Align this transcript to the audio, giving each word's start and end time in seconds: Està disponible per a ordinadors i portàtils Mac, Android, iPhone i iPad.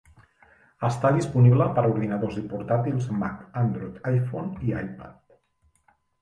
Està 0.87 1.09
disponible 1.17 1.67
per 1.75 1.83
a 1.89 1.91
ordinadors 1.91 2.39
i 2.41 2.43
portàtils 2.53 3.05
Mac, 3.19 3.45
Android, 3.65 4.01
iPhone 4.13 4.67
i 4.71 4.75
iPad. 4.81 5.95